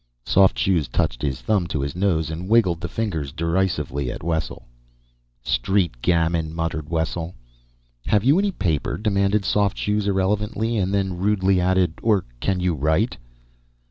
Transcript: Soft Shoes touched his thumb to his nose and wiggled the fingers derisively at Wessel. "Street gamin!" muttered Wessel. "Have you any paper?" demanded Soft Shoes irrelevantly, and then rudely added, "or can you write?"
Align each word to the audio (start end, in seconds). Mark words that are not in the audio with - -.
Soft 0.25 0.57
Shoes 0.57 0.87
touched 0.87 1.21
his 1.21 1.41
thumb 1.41 1.67
to 1.67 1.81
his 1.81 1.95
nose 1.95 2.31
and 2.31 2.49
wiggled 2.49 2.81
the 2.81 2.87
fingers 2.87 3.31
derisively 3.31 4.11
at 4.11 4.23
Wessel. 4.23 4.65
"Street 5.43 6.01
gamin!" 6.01 6.55
muttered 6.55 6.89
Wessel. 6.89 7.35
"Have 8.07 8.23
you 8.23 8.39
any 8.39 8.51
paper?" 8.51 8.97
demanded 8.97 9.45
Soft 9.45 9.77
Shoes 9.77 10.07
irrelevantly, 10.07 10.75
and 10.75 10.91
then 10.91 11.19
rudely 11.19 11.61
added, 11.61 11.99
"or 12.01 12.25
can 12.39 12.59
you 12.59 12.73
write?" 12.73 13.17